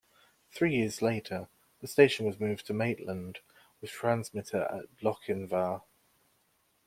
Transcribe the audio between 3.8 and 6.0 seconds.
with transmitter at Lochinvar.